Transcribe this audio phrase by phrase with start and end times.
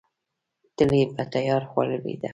[0.77, 2.29] تل یې په تیار خوړلې ده.